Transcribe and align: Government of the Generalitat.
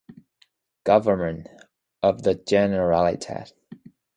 Government 0.83 1.47
of 2.01 2.23
the 2.23 2.33
Generalitat. 2.33 3.51